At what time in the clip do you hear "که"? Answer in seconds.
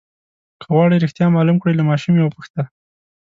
0.59-0.65